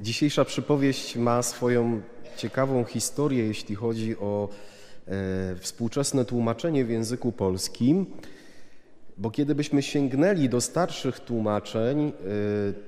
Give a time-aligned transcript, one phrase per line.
[0.00, 2.02] Dzisiejsza przypowieść ma swoją
[2.36, 4.48] ciekawą historię, jeśli chodzi o
[5.06, 8.06] e, współczesne tłumaczenie w języku polskim,
[9.18, 12.12] bo kiedy byśmy sięgnęli do starszych tłumaczeń, e,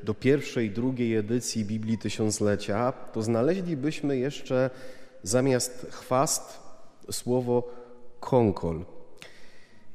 [0.04, 4.70] do pierwszej, drugiej edycji Biblii Tysiąclecia, to znaleźlibyśmy jeszcze
[5.22, 6.60] zamiast chwast
[7.10, 7.74] słowo
[8.20, 8.84] konkol.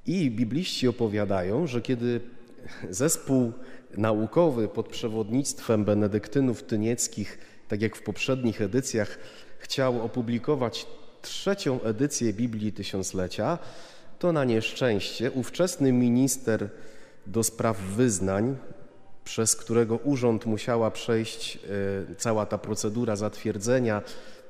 [0.05, 2.21] I bibliści opowiadają, że kiedy
[2.89, 3.53] zespół
[3.97, 7.37] naukowy pod przewodnictwem benedyktynów tynieckich,
[7.67, 9.17] tak jak w poprzednich edycjach,
[9.59, 10.87] chciał opublikować
[11.21, 13.57] trzecią edycję Biblii Tysiąclecia,
[14.19, 16.69] to na nieszczęście ówczesny minister
[17.27, 18.55] do spraw wyznań,
[19.23, 21.59] przez którego urząd musiała przejść e,
[22.15, 24.01] cała ta procedura zatwierdzenia,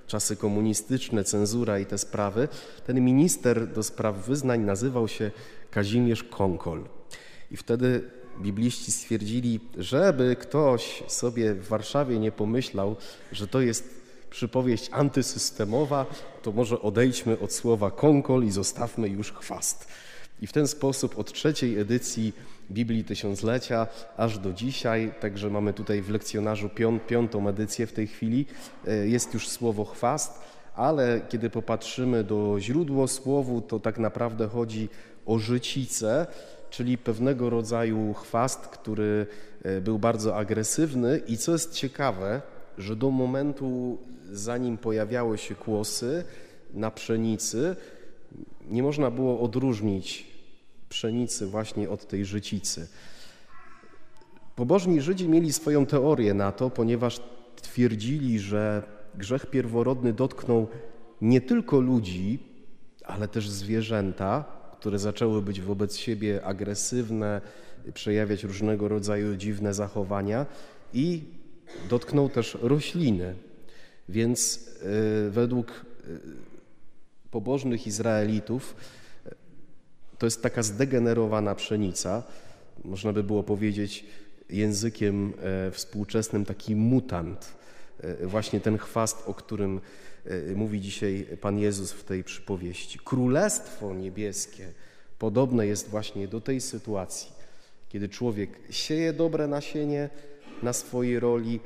[0.08, 2.48] czasy komunistyczne, cenzura i te sprawy,
[2.86, 5.32] ten minister do spraw wyznań nazywał się
[5.72, 6.84] Kazimierz Konkol.
[7.52, 8.04] I wtedy
[8.42, 12.96] bibliści stwierdzili, żeby ktoś sobie w Warszawie nie pomyślał,
[13.32, 13.98] że to jest
[14.30, 16.06] przypowieść antysystemowa,
[16.42, 19.88] to może odejdźmy od słowa konkol i zostawmy już chwast.
[20.42, 22.34] I w ten sposób od trzeciej edycji
[22.72, 26.70] Biblii Tysiąclecia aż do dzisiaj, także mamy tutaj w lekcjonarzu
[27.08, 28.46] piątą edycję w tej chwili,
[28.88, 30.42] e, jest już słowo chwast,
[30.76, 34.90] ale kiedy popatrzymy do źródło słowu, to tak naprawdę chodzi
[35.26, 36.28] o życicę,
[36.70, 39.28] czyli pewnego rodzaju chwast, który
[39.64, 42.42] e, był bardzo agresywny i co jest ciekawe,
[42.78, 43.98] że do momentu,
[44.32, 46.24] zanim pojawiały się kłosy
[46.74, 47.76] na pszenicy,
[48.70, 50.28] nie można było odróżnić
[50.90, 52.88] pszenicy właśnie od tej życicy.
[54.56, 57.20] Pobożni Żydzi mieli swoją teorię na to, ponieważ
[57.62, 58.84] twierdzili, że
[59.16, 60.68] grzech pierworodny dotknął
[61.22, 62.40] nie tylko ludzi,
[63.06, 67.42] ale też zwierzęta, które zaczęły być wobec siebie agresywne,
[67.94, 70.46] przejawiać różnego rodzaju dziwne zachowania
[70.94, 71.24] i
[71.90, 73.36] dotknął też rośliny.
[74.10, 74.68] Więc
[75.28, 76.20] y, według y,
[77.32, 78.76] pobożnych Izraelitów
[80.18, 82.24] to jest taka zdegenerowana pszenica,
[82.84, 84.06] można by było powiedzieć
[84.50, 87.54] językiem e, współczesnym taki mutant.
[88.02, 89.82] E, właśnie ten chwast, o którym e,
[90.56, 93.00] mówi dzisiaj Pan Jezus w tej przypowieści.
[93.00, 94.74] Królestwo niebieskie
[95.20, 97.32] podobne jest właśnie do tej sytuacji,
[97.90, 100.10] kiedy człowiek sieje dobre nasienie
[100.64, 101.60] na swojej roli,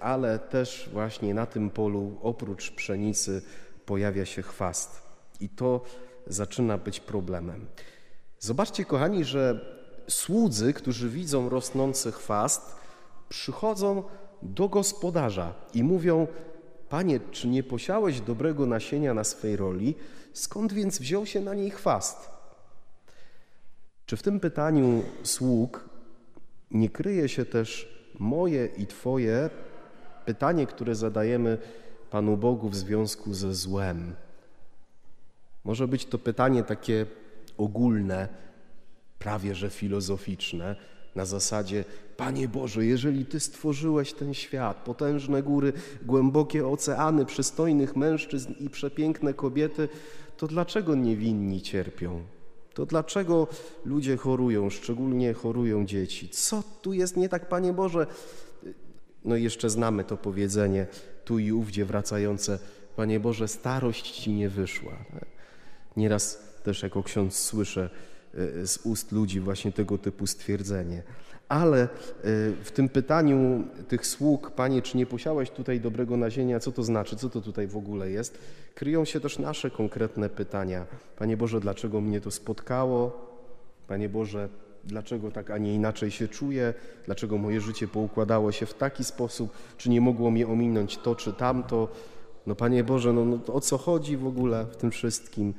[0.00, 3.42] ale też właśnie na tym polu oprócz pszenicy
[3.86, 5.02] pojawia się chwast.
[5.40, 5.84] I to
[6.26, 7.66] zaczyna być problemem.
[8.38, 9.60] Zobaczcie, kochani, że
[10.08, 12.76] słudzy, którzy widzą rosnący chwast,
[13.28, 14.02] przychodzą
[14.42, 16.26] do gospodarza i mówią:
[16.88, 19.94] Panie, czy nie posiałeś dobrego nasienia na swej roli?
[20.32, 22.30] Skąd więc wziął się na niej chwast?
[24.06, 25.88] Czy w tym pytaniu sług
[26.70, 29.50] nie kryje się też moje i Twoje
[30.24, 31.58] pytanie, które zadajemy
[32.10, 34.14] Panu Bogu w związku ze złem?
[35.64, 37.06] Może być to pytanie takie
[37.58, 38.28] ogólne,
[39.18, 40.76] prawie że filozoficzne,
[41.16, 41.84] na zasadzie:
[42.16, 45.72] Panie Boże, jeżeli Ty stworzyłeś ten świat, potężne góry,
[46.02, 49.88] głębokie oceany, przystojnych mężczyzn i przepiękne kobiety,
[50.36, 52.22] to dlaczego niewinni cierpią?
[52.74, 53.46] To dlaczego
[53.84, 56.28] ludzie chorują, szczególnie chorują dzieci?
[56.28, 58.06] Co tu jest nie tak, Panie Boże?
[59.24, 60.86] No i jeszcze znamy to powiedzenie
[61.24, 62.58] tu i ówdzie wracające:
[62.96, 64.96] Panie Boże, starość Ci nie wyszła.
[65.96, 67.90] Nieraz też jako ksiądz słyszę
[68.64, 71.02] z ust ludzi właśnie tego typu stwierdzenie.
[71.48, 71.88] Ale e,
[72.62, 77.16] w tym pytaniu tych sług, Panie, czy nie posiałeś tutaj dobrego nazienia, co to znaczy,
[77.16, 78.38] co to tutaj w ogóle jest,
[78.74, 80.86] kryją się też nasze konkretne pytania.
[81.16, 83.26] Panie Boże, dlaczego mnie to spotkało?
[83.88, 84.48] Panie Boże,
[84.84, 86.74] dlaczego tak, a nie inaczej się czuję?
[87.04, 89.50] Dlaczego moje życie poukładało się w taki sposób?
[89.76, 91.88] Czy nie mogło mnie ominąć to czy tamto?
[92.46, 95.54] No Panie Boże, no, no o co chodzi w ogóle w tym wszystkim?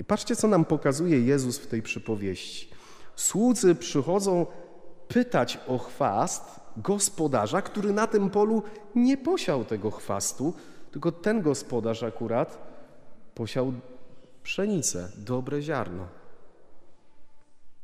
[0.00, 2.70] I patrzcie, co nam pokazuje Jezus w tej przypowieści.
[3.16, 4.46] Słudzy przychodzą
[5.08, 8.62] pytać o chwast gospodarza, który na tym polu
[8.94, 10.54] nie posiał tego chwastu,
[10.90, 12.58] tylko ten gospodarz akurat
[13.34, 13.72] posiał
[14.42, 16.06] pszenicę, dobre ziarno.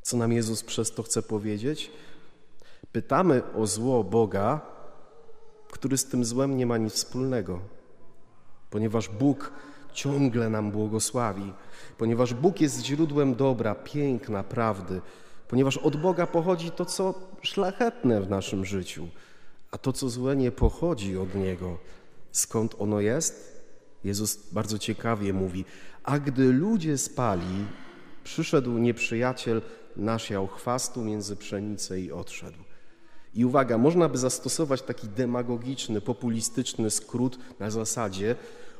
[0.02, 1.90] Co nam Jezus przez to chce powiedzieć?
[2.92, 4.60] Pytamy o zło Boga,
[5.72, 7.60] który z tym złem nie ma nic wspólnego,
[8.70, 9.52] ponieważ Bóg
[9.96, 11.52] ciągle nam błogosławi,
[11.98, 15.00] ponieważ Bóg jest źródłem dobra, piękna, prawdy,
[15.48, 19.08] ponieważ od Boga pochodzi to, co szlachetne w naszym życiu,
[19.70, 21.78] a to, co złe, nie pochodzi od Niego.
[22.32, 23.62] Skąd ono jest?
[24.04, 25.64] Jezus bardzo ciekawie mówi,
[26.04, 27.66] a gdy ludzie spali,
[28.24, 29.62] przyszedł nieprzyjaciel,
[29.96, 32.58] nasiał chwastu między pszenicę i odszedł.
[33.34, 38.36] I uwaga, można by zastosować taki demagogiczny, populistyczny skrót na zasadzie: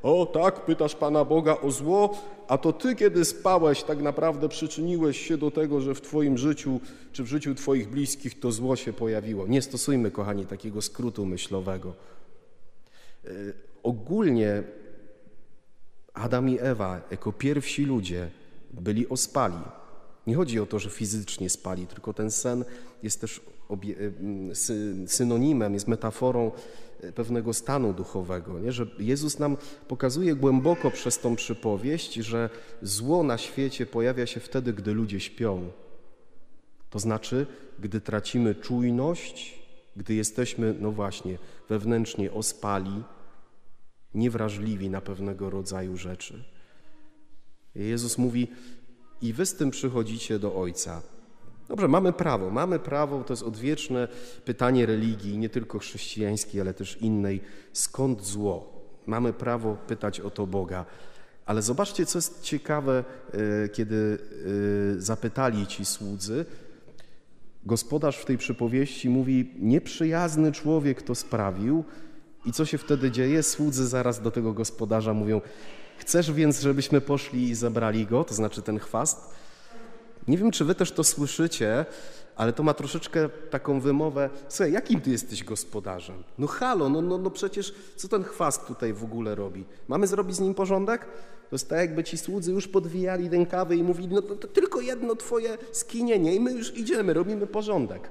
[0.06, 2.18] O tak, pytasz Pana Boga o zło,
[2.48, 6.80] a to Ty, kiedy spałeś, tak naprawdę przyczyniłeś się do tego, że w Twoim życiu
[7.12, 9.46] czy w życiu Twoich bliskich to zło się pojawiło.
[9.46, 11.94] Nie stosujmy, kochani, takiego skrótu myślowego.
[13.24, 14.62] Yy, ogólnie
[16.14, 18.30] Adam i Ewa, jako pierwsi ludzie,
[18.72, 19.58] byli ospali.
[20.26, 22.64] Nie chodzi o to, że fizycznie spali, tylko ten sen
[23.02, 23.40] jest też
[24.70, 26.50] y, synonimem, jest metaforą
[27.14, 28.58] pewnego stanu duchowego.
[28.58, 28.72] Nie?
[28.72, 29.56] Że Jezus nam
[29.88, 32.50] pokazuje głęboko przez tą przypowieść, że
[32.82, 35.70] zło na świecie pojawia się wtedy, gdy ludzie śpią.
[36.90, 37.46] To znaczy,
[37.78, 39.58] gdy tracimy czujność,
[39.96, 41.38] gdy jesteśmy, no właśnie,
[41.68, 43.02] wewnętrznie ospali,
[44.14, 46.44] niewrażliwi na pewnego rodzaju rzeczy.
[47.74, 48.48] Jezus mówi,
[49.22, 51.02] i wy z tym przychodzicie do Ojca.
[51.68, 54.08] Dobrze, mamy prawo, mamy prawo, to jest odwieczne
[54.44, 57.40] pytanie religii, nie tylko chrześcijańskiej, ale też innej,
[57.72, 58.82] skąd zło?
[59.06, 60.84] Mamy prawo pytać o to Boga.
[61.46, 63.04] Ale zobaczcie, co jest ciekawe,
[63.64, 64.18] e, kiedy
[64.96, 66.44] e, zapytali ci słudzy.
[67.66, 71.84] Gospodarz w tej przypowieści mówi: Nieprzyjazny człowiek to sprawił.
[72.44, 73.42] I co się wtedy dzieje?
[73.42, 75.40] Słudzy zaraz do tego gospodarza mówią:
[75.98, 79.34] Chcesz więc, żebyśmy poszli i zabrali go, to znaczy ten chwast?
[80.28, 81.86] Nie wiem, czy wy też to słyszycie,
[82.36, 84.30] ale to ma troszeczkę taką wymowę.
[84.48, 86.24] Słuchaj, jakim ty jesteś gospodarzem?
[86.38, 89.64] No halo, no, no, no przecież co ten chwast tutaj w ogóle robi?
[89.88, 91.04] Mamy zrobić z nim porządek?
[91.50, 94.80] To jest tak, jakby ci słudzy już podwijali rękawy i mówili, no to, to tylko
[94.80, 98.10] jedno twoje skinienie i my już idziemy, robimy porządek.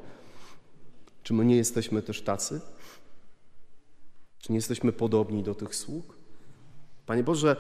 [1.24, 2.62] Czy my nie jesteśmy też tacy?
[4.40, 6.18] Czy nie jesteśmy podobni do tych sług?
[7.06, 7.56] Panie Boże,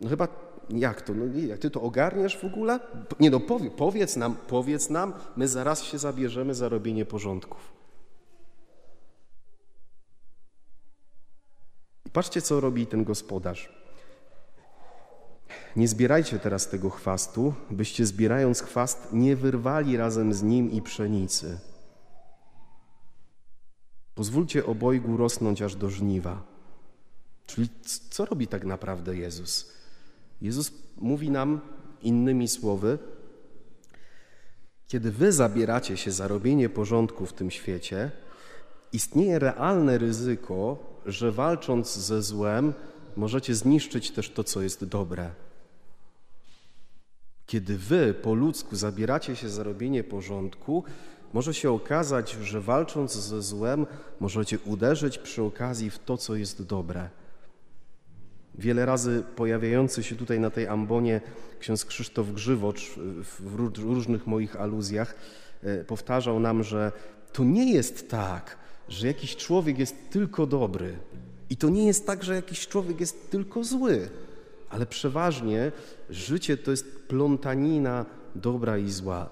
[0.00, 0.28] no chyba
[0.70, 1.14] jak to?
[1.14, 2.80] No jak ty to ogarniesz w ogóle?
[3.20, 7.72] Nie no, powie, powiedz nam, powiedz nam, my zaraz się zabierzemy za robienie porządków.
[12.06, 13.76] I patrzcie, co robi ten gospodarz.
[15.76, 21.58] Nie zbierajcie teraz tego chwastu, byście zbierając chwast nie wyrwali razem z nim i pszenicy.
[24.14, 26.42] Pozwólcie obojgu rosnąć aż do żniwa.
[27.46, 27.68] Czyli
[28.10, 29.75] co robi tak naprawdę Jezus?
[30.42, 31.60] Jezus mówi nam
[32.02, 32.98] innymi słowy,
[34.88, 38.10] kiedy wy zabieracie się za robienie porządku w tym świecie,
[38.92, 42.72] istnieje realne ryzyko, że walcząc ze złem,
[43.16, 45.30] możecie zniszczyć też to, co jest dobre.
[47.46, 50.84] Kiedy wy po ludzku zabieracie się za robienie porządku,
[51.32, 53.86] może się okazać, że walcząc ze złem,
[54.20, 57.10] możecie uderzyć przy okazji w to, co jest dobre.
[58.58, 61.20] Wiele razy pojawiający się tutaj na tej ambonie
[61.60, 62.90] ksiądz Krzysztof Grzywocz
[63.40, 65.14] w różnych moich aluzjach
[65.62, 66.92] e, powtarzał nam, że
[67.32, 68.58] to nie jest tak,
[68.88, 70.98] że jakiś człowiek jest tylko dobry.
[71.50, 74.08] I to nie jest tak, że jakiś człowiek jest tylko zły,
[74.70, 75.72] ale przeważnie
[76.10, 79.28] życie to jest plątanina dobra i zła.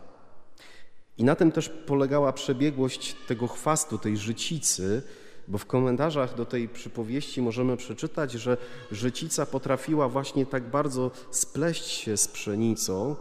[1.18, 5.02] I na tym też polegała przebiegłość tego chwastu, tej życicy,
[5.48, 8.56] bo w komentarzach do tej przypowieści możemy przeczytać, że
[8.92, 13.16] życica potrafiła właśnie tak bardzo spleść się z pszenicą,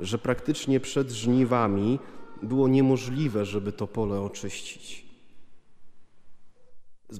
[0.00, 1.98] że praktycznie przed żniwami
[2.42, 5.04] było niemożliwe, żeby to pole oczyścić.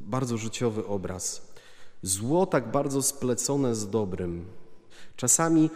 [0.00, 1.54] Bardzo życiowy obraz.
[2.02, 4.44] Zło tak bardzo splecone z dobrym.
[5.16, 5.70] Czasami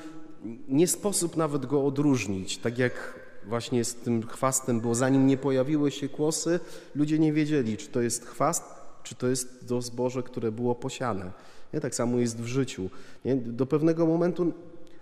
[0.68, 5.90] nie sposób nawet go odróżnić, tak jak właśnie z tym chwastem było, zanim nie pojawiły
[5.90, 6.60] się kłosy,
[6.94, 8.64] ludzie nie wiedzieli, czy to jest chwast,
[9.02, 11.32] czy to jest to zboże, które było posiane.
[11.72, 11.80] Nie?
[11.80, 12.90] Tak samo jest w życiu.
[13.24, 13.36] Nie?
[13.36, 14.52] Do pewnego momentu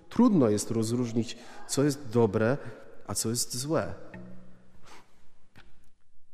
[0.09, 1.37] trudno jest rozróżnić,
[1.69, 2.57] co jest dobre,
[3.07, 3.95] a co jest złe.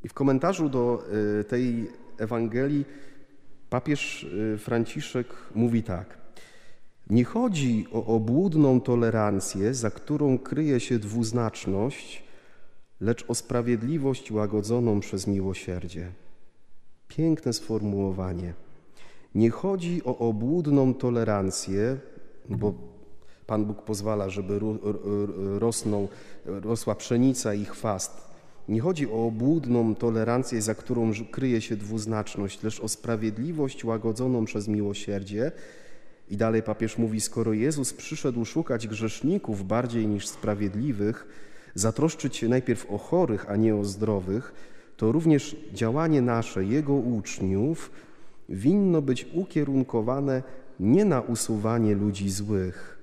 [0.03, 1.03] I w komentarzu do
[1.39, 2.85] y, tej Ewangelii
[3.69, 6.22] papież y, Franciszek mówi tak.
[7.09, 12.23] Nie chodzi o obłudną tolerancję, za którą kryje się dwuznaczność,
[12.99, 16.11] lecz o sprawiedliwość łagodzoną przez miłosierdzie.
[17.07, 18.53] Piękne sformułowanie.
[19.35, 21.97] Nie chodzi o obłudną tolerancję,
[22.49, 22.73] bo
[23.47, 24.59] Pan Bóg pozwala, żeby
[25.59, 26.07] rosną,
[26.45, 28.33] rosła pszenica i chwast.
[28.69, 34.67] Nie chodzi o obłudną tolerancję, za którą kryje się dwuznaczność, lecz o sprawiedliwość łagodzoną przez
[34.67, 35.51] miłosierdzie,
[36.29, 41.27] i dalej papież mówi: Skoro Jezus przyszedł szukać grzeszników bardziej niż sprawiedliwych,
[41.75, 44.53] zatroszczyć się najpierw o chorych, a nie o zdrowych,
[44.97, 47.91] to również działanie nasze, Jego uczniów,
[48.49, 50.43] winno być ukierunkowane
[50.79, 52.97] nie na usuwanie ludzi złych,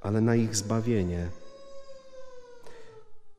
[0.00, 1.28] ale na ich zbawienie.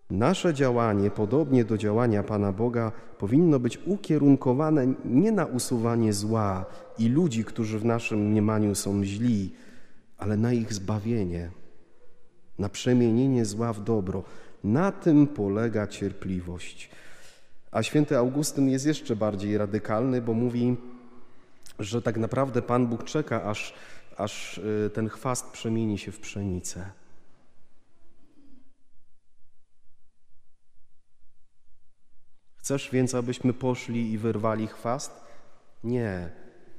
[0.09, 6.65] Nasze działanie, podobnie do działania Pana Boga, powinno być ukierunkowane nie na usuwanie zła
[6.97, 9.51] i ludzi, którzy w naszym mniemaniu są źli,
[10.17, 11.51] ale na ich zbawienie,
[12.59, 14.23] na przemienienie zła w dobro.
[14.63, 16.89] Na tym polega cierpliwość.
[17.71, 20.77] A święty Augustyn jest jeszcze bardziej radykalny, bo mówi,
[21.79, 23.73] że tak naprawdę Pan Bóg czeka, aż,
[24.17, 26.85] aż y, ten chwast przemieni się w pszenicę.
[32.65, 35.11] Chcesz więc, abyśmy poszli i wyrwali chwast?
[35.83, 36.29] Nie,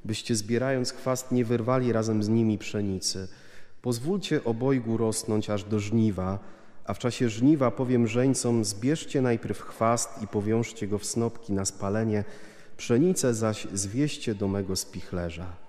[0.04, 3.28] byście zbierając chwast nie wyrwali razem z nimi pszenicy.
[3.82, 6.38] Pozwólcie obojgu rosnąć aż do żniwa,
[6.84, 11.64] a w czasie żniwa powiem żeńcom, zbierzcie najpierw chwast i powiążcie go w snopki na
[11.64, 12.24] spalenie,
[12.76, 15.65] pszenicę zaś zwieście do mego spichlerza.